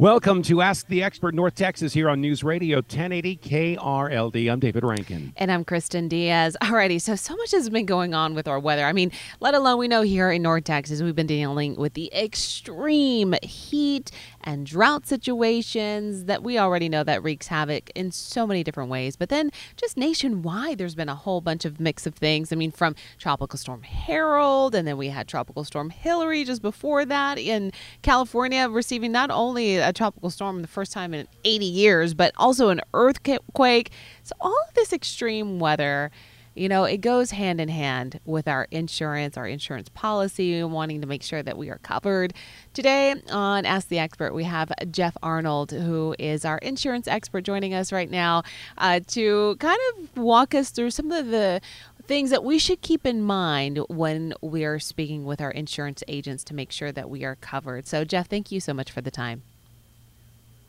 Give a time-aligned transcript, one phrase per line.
[0.00, 4.50] Welcome to Ask the Expert North Texas here on News Radio 1080 KRLD.
[4.50, 5.32] I'm David Rankin.
[5.36, 6.56] And I'm Kristen Diaz.
[6.60, 8.84] Alrighty, so so much has been going on with our weather.
[8.84, 12.12] I mean, let alone we know here in North Texas, we've been dealing with the
[12.12, 14.10] extreme heat
[14.44, 19.16] and drought situations that we already know that wreaks havoc in so many different ways.
[19.16, 22.52] But then just nationwide, there's been a whole bunch of mix of things.
[22.52, 27.04] I mean, from Tropical Storm Harold, and then we had Tropical Storm Hilary just before
[27.06, 32.14] that in California, receiving not only a tropical storm the first time in 80 years,
[32.14, 33.90] but also an earthquake.
[34.22, 36.10] So, all of this extreme weather,
[36.54, 41.06] you know, it goes hand in hand with our insurance, our insurance policy, wanting to
[41.06, 42.32] make sure that we are covered.
[42.72, 47.74] Today on Ask the Expert, we have Jeff Arnold, who is our insurance expert, joining
[47.74, 48.42] us right now
[48.78, 51.60] uh, to kind of walk us through some of the
[52.06, 56.44] things that we should keep in mind when we are speaking with our insurance agents
[56.44, 57.86] to make sure that we are covered.
[57.86, 59.42] So, Jeff, thank you so much for the time.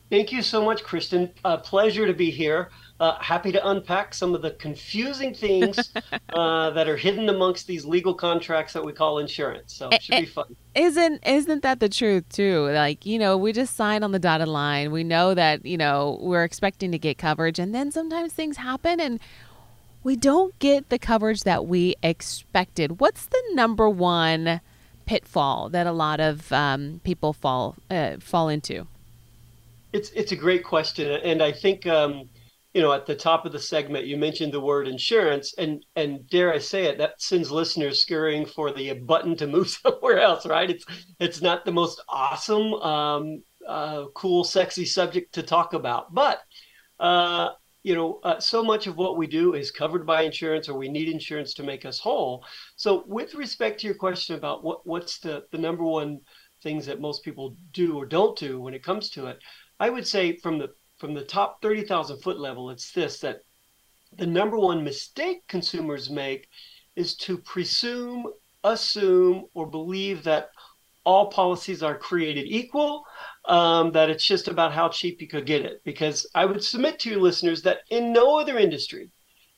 [0.10, 1.32] Thank you so much, Kristen.
[1.44, 2.70] Uh, pleasure to be here.
[3.00, 5.92] Uh, happy to unpack some of the confusing things
[6.34, 9.74] uh, that are hidden amongst these legal contracts that we call insurance.
[9.74, 10.56] So it should be fun.
[10.76, 12.70] Isn't isn't that the truth too?
[12.70, 14.92] Like you know, we just sign on the dotted line.
[14.92, 19.00] We know that you know we're expecting to get coverage, and then sometimes things happen
[19.00, 19.20] and
[20.04, 23.00] we don't get the coverage that we expected.
[23.00, 24.62] What's the number one
[25.08, 28.88] pitfall that a lot of um, people fall uh, fall into?
[29.94, 32.30] It's it's a great question, and I think um,
[32.74, 36.28] you know at the top of the segment you mentioned the word insurance, and and
[36.30, 40.46] dare I say it, that sends listeners scurrying for the button to move somewhere else,
[40.46, 40.70] right?
[40.70, 40.86] It's
[41.20, 46.42] it's not the most awesome, um, uh, cool, sexy subject to talk about, but
[47.00, 47.50] uh,
[47.86, 50.90] you know, uh, so much of what we do is covered by insurance, or we
[50.90, 52.44] need insurance to make us whole.
[52.78, 56.22] So, with respect to your question about what what's the the number one
[56.64, 59.38] things that most people do or don't do when it comes to it,
[59.80, 63.42] I would say from the from the top 30,000 foot level, it's this that
[64.18, 66.48] the number one mistake consumers make
[66.96, 68.28] is to presume,
[68.64, 70.50] assume, or believe that
[71.04, 73.04] all policies are created equal,
[73.46, 75.82] um, that it's just about how cheap you could get it.
[75.84, 79.12] Because I would submit to your listeners that in no other industry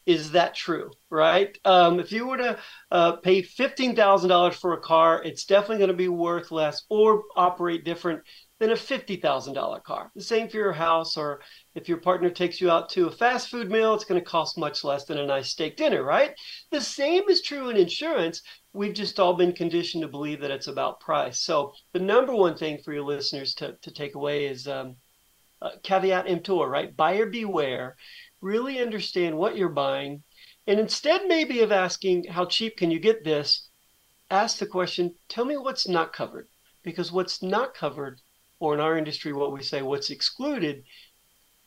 [0.07, 1.57] is that true, right?
[1.65, 2.57] Um, if you were to
[2.91, 7.83] uh, pay $15,000 for a car, it's definitely going to be worth less or operate
[7.83, 8.21] different
[8.59, 10.11] than a $50,000 car.
[10.15, 11.41] The same for your house, or
[11.75, 14.57] if your partner takes you out to a fast food meal, it's going to cost
[14.57, 16.33] much less than a nice steak dinner, right?
[16.71, 18.41] The same is true in insurance.
[18.73, 21.39] We've just all been conditioned to believe that it's about price.
[21.39, 24.95] So, the number one thing for your listeners to, to take away is um,
[25.61, 26.95] uh, caveat emptor, right?
[26.95, 27.95] Buyer beware.
[28.41, 30.23] Really understand what you're buying.
[30.65, 33.69] And instead, maybe of asking, how cheap can you get this?
[34.31, 36.47] Ask the question, tell me what's not covered.
[36.83, 38.19] Because what's not covered
[38.59, 40.83] or in our industry, what we say what's excluded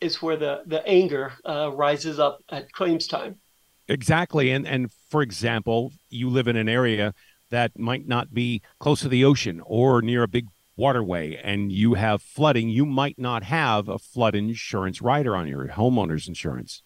[0.00, 3.36] is where the, the anger uh, rises up at claims time.
[3.88, 4.50] Exactly.
[4.50, 7.12] And, and for example, you live in an area
[7.50, 10.46] that might not be close to the ocean or near a big
[10.76, 15.68] waterway and you have flooding, you might not have a flood insurance rider on your
[15.68, 16.82] homeowner's insurance.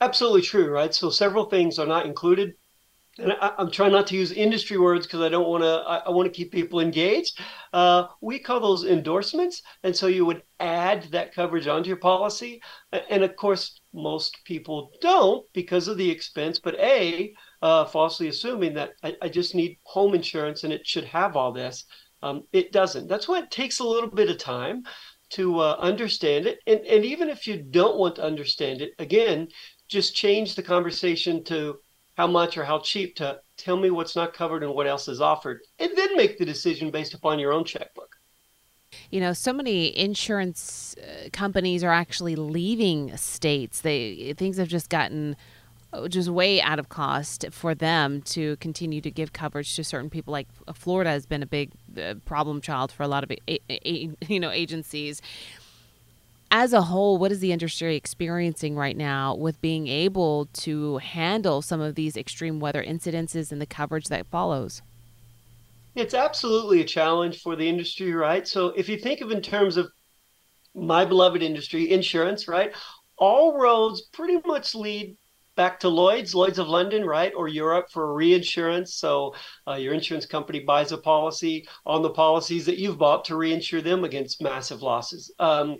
[0.00, 0.92] Absolutely true, right?
[0.92, 2.54] So several things are not included
[3.18, 5.84] and I, am trying not to use industry words because I don't want to.
[5.86, 7.40] I, I want to keep people engaged.
[7.72, 12.62] Uh, we call those endorsements, and so you would add that coverage onto your policy.
[13.10, 16.58] And of course, most people don't because of the expense.
[16.58, 21.04] But a uh, falsely assuming that I, I, just need home insurance and it should
[21.04, 21.84] have all this.
[22.22, 23.08] Um, it doesn't.
[23.08, 24.84] That's why it takes a little bit of time
[25.30, 26.58] to uh, understand it.
[26.66, 29.48] And, and even if you don't want to understand it, again,
[29.88, 31.78] just change the conversation to
[32.22, 35.20] how much or how cheap to tell me what's not covered and what else is
[35.20, 38.14] offered, and then make the decision based upon your own checkbook.
[39.10, 43.80] You know, so many insurance uh, companies are actually leaving states.
[43.80, 45.34] They things have just gotten
[45.92, 50.08] uh, just way out of cost for them to continue to give coverage to certain
[50.08, 50.30] people.
[50.30, 51.72] Like uh, Florida has been a big
[52.24, 53.32] problem child for a lot of
[54.28, 55.20] you know agencies.
[56.54, 61.62] As a whole, what is the industry experiencing right now with being able to handle
[61.62, 64.82] some of these extreme weather incidences and the coverage that follows?
[65.94, 68.46] It's absolutely a challenge for the industry, right?
[68.46, 69.88] So if you think of in terms of
[70.74, 72.74] my beloved industry, insurance, right?
[73.16, 75.16] All roads pretty much lead
[75.56, 78.96] back to Lloyd's, Lloyd's of London, right, or Europe for reinsurance.
[78.96, 79.34] So
[79.66, 83.82] uh, your insurance company buys a policy on the policies that you've bought to reinsure
[83.82, 85.32] them against massive losses.
[85.38, 85.78] Um,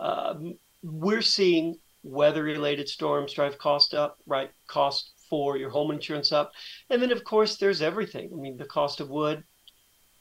[0.00, 0.34] uh,
[0.82, 4.50] we're seeing weather-related storms drive cost up, right?
[4.66, 6.52] Cost for your home insurance up.
[6.90, 8.30] And then, of course, there's everything.
[8.32, 9.42] I mean, the cost of wood,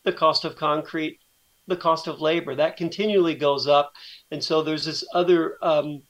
[0.03, 1.19] the cost of concrete,
[1.67, 3.91] the cost of labor, that continually goes up.
[4.31, 6.01] And so there's this other um,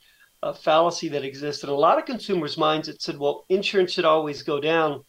[0.42, 4.06] uh, fallacy that exists in a lot of consumers' minds that said, well, insurance should
[4.06, 5.04] always go down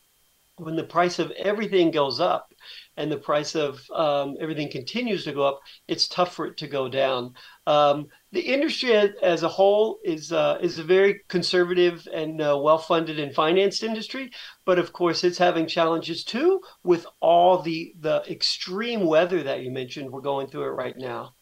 [0.57, 2.53] when the price of everything goes up
[2.97, 6.69] and the price of um, everything continues to go up, it's tough for it to
[6.69, 7.35] go down.
[7.67, 12.79] Um, the industry as a whole is uh, is a very conservative and uh, well
[12.79, 14.31] funded and financed industry,
[14.65, 19.71] but of course it's having challenges too with all the the extreme weather that you
[19.71, 20.11] mentioned.
[20.11, 21.35] We're going through it right now.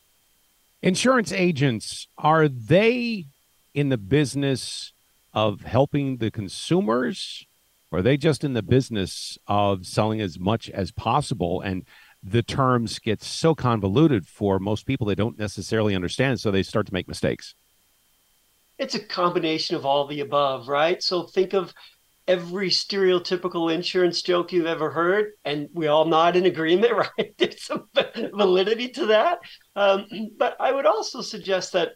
[0.81, 3.26] Insurance agents are they
[3.75, 4.93] in the business
[5.35, 7.47] of helping the consumers
[7.93, 11.61] are they just in the business of selling as much as possible?
[11.61, 11.85] And
[12.23, 16.87] the terms get so convoluted for most people they don't necessarily understand so they start
[16.87, 17.55] to make mistakes.
[18.79, 21.03] It's a combination of all the above right?
[21.03, 21.75] So think of
[22.29, 27.35] every stereotypical insurance joke you've ever heard and we all nod in agreement right?
[27.38, 29.41] There's some validity to that.
[29.75, 30.06] Um,
[30.38, 31.93] but i would also suggest that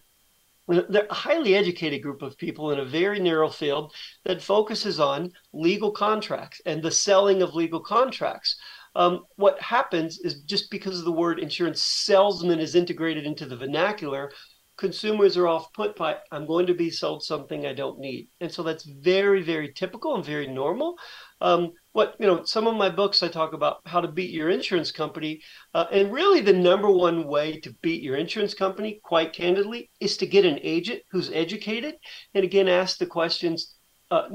[0.69, 5.33] they're a highly educated group of people in a very narrow field that focuses on
[5.53, 8.57] legal contracts and the selling of legal contracts.
[8.95, 13.57] Um, what happens is just because of the word insurance salesman is integrated into the
[13.57, 14.31] vernacular,
[14.77, 18.53] consumers are off put by i'm going to be sold something i don't need and
[18.53, 20.97] so that's very very typical and very normal
[21.41, 24.51] um, what you know some of my books i talk about how to beat your
[24.51, 25.41] insurance company
[25.75, 30.17] uh, and really the number one way to beat your insurance company quite candidly is
[30.17, 31.95] to get an agent who's educated
[32.35, 33.75] and again ask the questions
[34.13, 34.29] uh,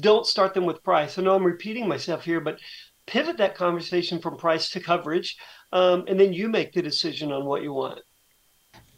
[0.00, 1.18] don't start them with price.
[1.18, 2.58] I know i'm repeating myself here but
[3.06, 5.36] pivot that conversation from price to coverage
[5.72, 8.00] um, and then you make the decision on what you want.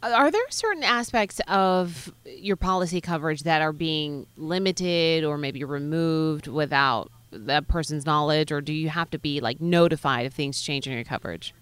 [0.03, 6.45] Are there certain aspects of your policy coverage that are being limited or maybe removed
[6.45, 10.87] without that person's knowledge or do you have to be like notified if things change
[10.87, 11.53] in your coverage?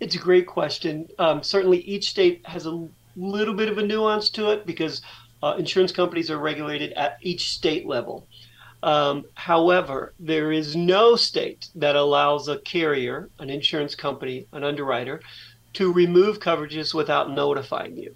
[0.00, 1.08] It's a great question.
[1.18, 5.02] Um, certainly each state has a little bit of a nuance to it because
[5.42, 8.26] uh, insurance companies are regulated at each state level.
[8.82, 15.20] Um, however, there is no state that allows a carrier, an insurance company, an underwriter,
[15.74, 18.14] to remove coverages without notifying you,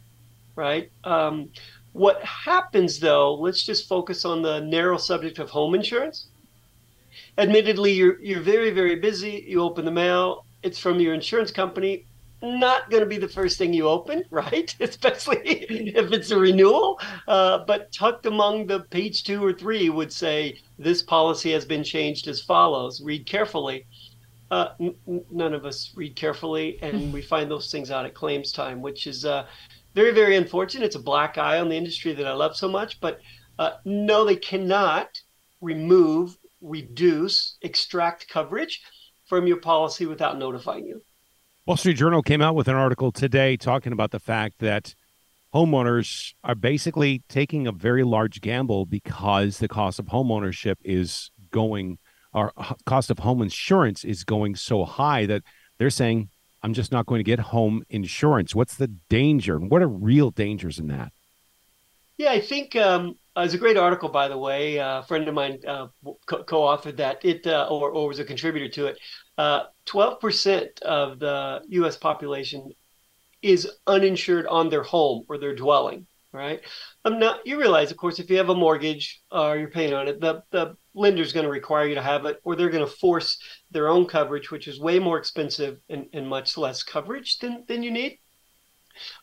[0.56, 0.90] right?
[1.04, 1.50] Um,
[1.96, 6.26] what happens though, let's just focus on the narrow subject of home insurance.
[7.38, 9.46] Admittedly, you're, you're very, very busy.
[9.48, 12.04] You open the mail, it's from your insurance company.
[12.42, 14.74] Not going to be the first thing you open, right?
[14.78, 17.00] Especially if it's a renewal.
[17.26, 21.82] Uh, but tucked among the page two or three would say, This policy has been
[21.82, 23.00] changed as follows.
[23.00, 23.86] Read carefully
[24.50, 24.94] uh, n-
[25.30, 29.06] none of us read carefully, and we find those things out at claims time, which
[29.06, 29.46] is uh,
[29.96, 30.84] very, very unfortunate.
[30.84, 33.00] It's a black eye on the industry that I love so much.
[33.00, 33.18] But
[33.58, 35.08] uh, no, they cannot
[35.62, 38.82] remove, reduce, extract coverage
[39.26, 41.00] from your policy without notifying you.
[41.64, 44.94] Wall Street Journal came out with an article today talking about the fact that
[45.54, 51.98] homeowners are basically taking a very large gamble because the cost of homeownership is going
[52.34, 52.52] our
[52.84, 55.42] cost of home insurance is going so high that
[55.78, 56.28] they're saying,
[56.66, 58.52] I'm just not going to get home insurance.
[58.52, 59.56] What's the danger?
[59.56, 61.12] What are real dangers in that?
[62.18, 64.80] Yeah, I think um, uh, a great article, by the way.
[64.80, 65.86] Uh, a friend of mine uh,
[66.26, 68.98] co- authored that, it uh, or, or was a contributor to it.
[69.38, 71.96] Uh, twelve percent of the U.S.
[71.96, 72.72] population
[73.42, 76.60] is uninsured on their home or their dwelling right?
[77.04, 77.46] I'm not.
[77.46, 80.20] You realize, of course, if you have a mortgage or uh, you're paying on it,
[80.20, 83.38] the the lender's going to require you to have it, or they're going to force
[83.70, 87.82] their own coverage, which is way more expensive and, and much less coverage than than
[87.82, 88.18] you need.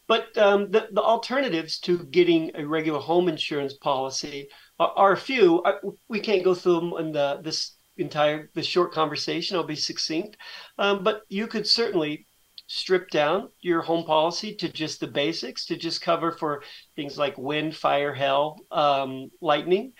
[0.07, 4.47] But um, the the alternatives to getting a regular home insurance policy
[4.79, 5.63] are, are a few.
[6.07, 9.57] We can't go through them in the this entire this short conversation.
[9.57, 10.37] I'll be succinct,
[10.77, 12.27] um, but you could certainly
[12.67, 16.63] strip down your home policy to just the basics, to just cover for
[16.95, 19.93] things like wind, fire, hail, um, lightning,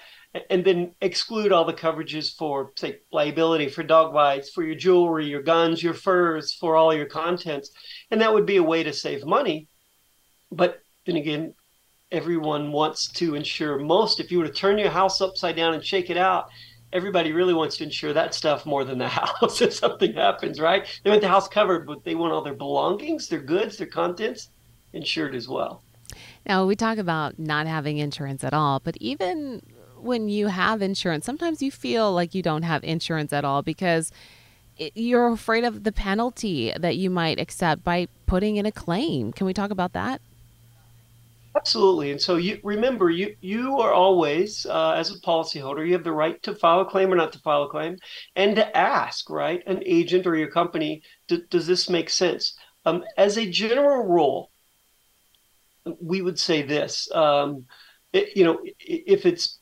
[0.50, 5.28] and then exclude all the coverages for, say, liability, for dog bites, for your jewelry,
[5.28, 7.72] your guns, your furs, for all your contents.
[8.10, 9.68] And that would be a way to save money.
[10.52, 11.54] But then again,
[12.12, 14.20] everyone wants to insure most.
[14.20, 16.50] If you were to turn your house upside down and shake it out,
[16.92, 20.88] everybody really wants to insure that stuff more than the house if something happens, right?
[21.04, 24.50] They want the house covered, but they want all their belongings, their goods, their contents
[24.94, 25.84] insured as well.
[26.46, 29.62] Now, we talk about not having insurance at all, but even
[30.04, 34.12] when you have insurance, sometimes you feel like you don't have insurance at all because
[34.78, 39.32] it, you're afraid of the penalty that you might accept by putting in a claim.
[39.32, 40.22] Can we talk about that?
[41.56, 42.10] Absolutely.
[42.10, 46.12] And so you remember you you are always uh, as a policyholder you have the
[46.12, 47.98] right to file a claim or not to file a claim,
[48.36, 52.58] and to ask right an agent or your company does this make sense?
[52.86, 54.50] Um, as a general rule,
[56.02, 57.10] we would say this.
[57.12, 57.66] Um,
[58.14, 59.60] it, you know, if it's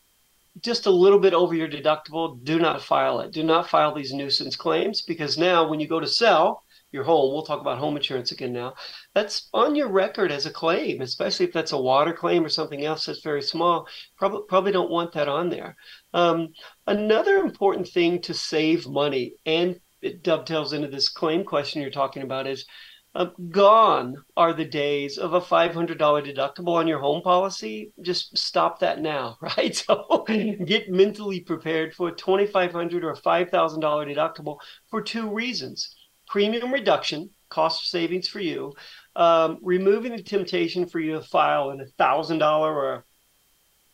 [0.62, 3.32] just a little bit over your deductible, do not file it.
[3.32, 7.32] Do not file these nuisance claims because now when you go to sell, your home,
[7.32, 8.74] we'll talk about home insurance again now,
[9.16, 12.84] that's on your record as a claim, especially if that's a water claim or something
[12.84, 13.88] else that's very small.
[14.18, 15.76] Probably, probably don't want that on there.
[16.14, 16.50] Um,
[16.88, 22.24] another important thing to save money, and it dovetails into this claim question you're talking
[22.24, 22.66] about, is
[23.14, 27.92] uh, gone are the days of a $500 deductible on your home policy.
[28.02, 29.76] Just stop that now, right?
[29.76, 30.26] So
[30.66, 34.58] get mentally prepared for a $2,500 or $5,000 deductible
[34.90, 35.96] for two reasons
[36.32, 38.74] premium reduction, cost savings for you,
[39.18, 43.06] um, removing the temptation for you to file an $1,000 or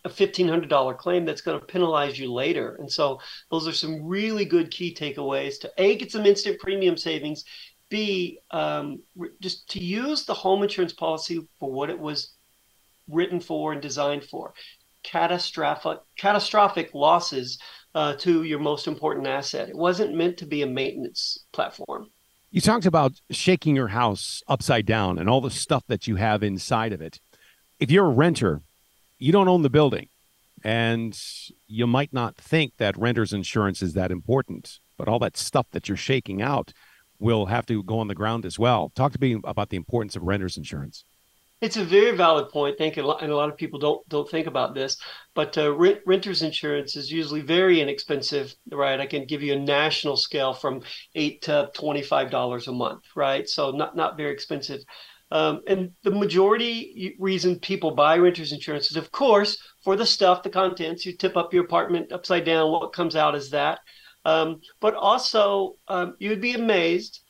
[0.06, 2.76] a $1,500 claim that's going to penalize you later.
[2.80, 3.20] And so
[3.50, 7.44] those are some really good key takeaways to A, get some instant premium savings,
[7.89, 9.01] B, um,
[9.41, 12.34] just to use the home insurance policy for what it was
[13.10, 14.53] written for and designed for.
[15.03, 17.60] Catastrophic, catastrophic losses
[17.96, 19.70] uh, to your most important asset.
[19.70, 22.10] It wasn't meant to be a maintenance platform.
[22.51, 26.44] You talked about shaking your house upside down and all the stuff that you have
[26.44, 27.20] inside of it.
[27.79, 28.62] If you're a renter,
[29.20, 30.10] you don't own the building,
[30.63, 31.17] and
[31.67, 35.88] you might not think that renter's insurance is that important, but all that stuff that
[35.88, 36.74] you're shaking out
[37.20, 38.92] will have to go on the ground as well.
[38.96, 41.04] Talk to me about the importance of renter's insurance.
[41.60, 42.78] It's a very valid point.
[42.78, 44.96] Thank you, and a lot of people don't don't think about this.
[45.34, 49.00] But uh, rent, renter's insurance is usually very inexpensive, right?
[49.00, 50.84] I can give you a national scale from
[51.16, 53.50] eight to twenty five dollars a month, right?
[53.50, 54.82] So not not very expensive.
[55.32, 60.44] Um, and the majority reason people buy renter's insurance is, of course, for the stuff,
[60.44, 61.06] the contents.
[61.06, 63.80] You tip up your apartment upside down, what comes out is that.
[64.26, 67.22] Um, but also, um, you'd be amazed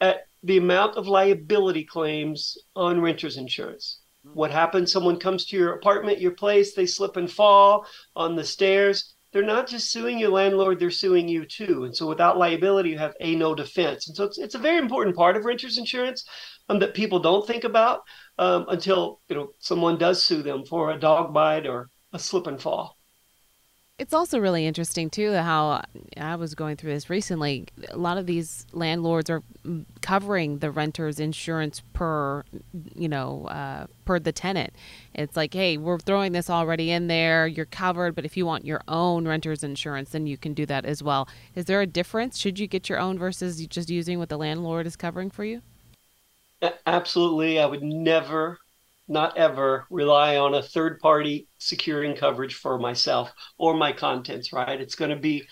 [0.00, 4.00] at the amount of liability claims on renter's insurance.
[4.32, 4.90] What happens?
[4.90, 9.14] Someone comes to your apartment, your place, they slip and fall on the stairs.
[9.32, 11.84] They're not just suing your landlord, they're suing you too.
[11.84, 14.06] And so without liability, you have a no defense.
[14.06, 16.24] And so it's, it's a very important part of renter's insurance
[16.68, 18.00] um, that people don't think about
[18.38, 22.46] um, until you know someone does sue them for a dog bite or a slip
[22.46, 22.96] and fall.
[23.96, 25.80] It's also really interesting too how
[26.16, 27.68] I was going through this recently.
[27.90, 29.40] A lot of these landlords are
[30.00, 32.42] covering the renter's insurance per,
[32.96, 34.74] you know, uh, per the tenant.
[35.14, 37.46] It's like, hey, we're throwing this already in there.
[37.46, 40.84] You're covered, but if you want your own renter's insurance, then you can do that
[40.84, 41.28] as well.
[41.54, 42.36] Is there a difference?
[42.36, 45.62] Should you get your own versus just using what the landlord is covering for you?
[46.84, 48.58] Absolutely, I would never
[49.08, 54.80] not ever rely on a third party securing coverage for myself or my contents right?
[54.80, 55.44] It's going to be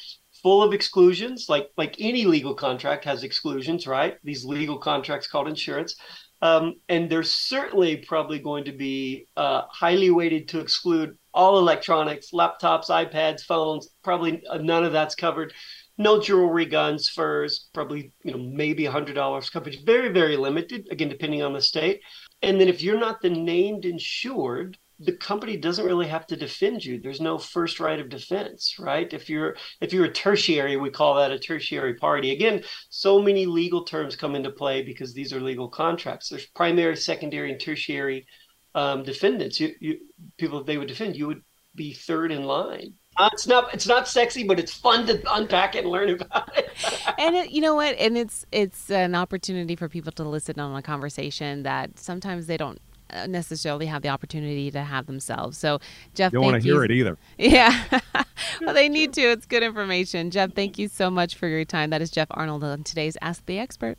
[0.43, 4.17] full of exclusions like like any legal contract has exclusions right?
[4.25, 5.95] These legal contracts called insurance.
[6.41, 12.33] Um, and there's certainly probably going to be uh, highly weighted to exclude all electronics
[12.33, 15.53] laptops ipads phones probably none of that's covered.
[15.99, 19.85] No jewelry guns furs probably you know maybe $100 coverage.
[19.85, 22.01] Very very limited again depending on the state
[22.43, 26.85] and then if you're not the named insured, the company doesn't really have to defend
[26.85, 27.01] you.
[27.01, 29.13] There's no first right of defense, right?
[29.13, 32.31] If you're if you're a tertiary, we call that a tertiary party.
[32.31, 36.29] Again, so many legal terms come into play because these are legal contracts.
[36.29, 38.27] There's primary, secondary, and tertiary
[38.75, 39.59] um, defendants.
[39.59, 39.99] You, you
[40.39, 41.43] people they would defend you would
[41.75, 42.95] be third in line.
[43.19, 46.57] Uh, it's not it's not sexy, but it's fun to unpack it and learn about
[46.57, 46.71] it.
[47.19, 47.95] and it, you know what?
[47.99, 52.57] And it's it's an opportunity for people to listen on a conversation that sometimes they
[52.57, 55.59] don't uh, necessarily have the opportunity to have themselves.
[55.59, 55.79] So,
[56.15, 57.19] Jeff, you don't want to hear it either.
[57.39, 57.85] Yeah,
[58.63, 59.21] well, they need to.
[59.21, 60.31] It's good information.
[60.31, 61.91] Jeff, thank you so much for your time.
[61.91, 63.99] That is Jeff Arnold on today's Ask the Expert.